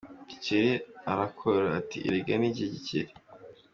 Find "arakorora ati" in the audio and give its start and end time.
1.11-1.97